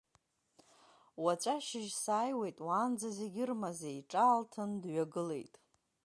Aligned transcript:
Уаҵәы 1.23 1.51
ашьыжь 1.57 1.91
сааиуеит, 2.03 2.57
уаанӡа 2.67 3.09
зегьы 3.17 3.43
ырмазеи, 3.45 3.99
ҿаалҭын, 4.09 4.71
дҩагылеит. 4.81 5.53